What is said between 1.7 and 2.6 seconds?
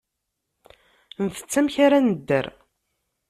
ara nedder.